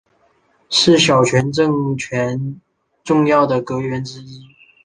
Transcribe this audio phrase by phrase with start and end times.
[0.71, 2.59] 是小泉政权
[3.03, 4.41] 重要的阁员之一。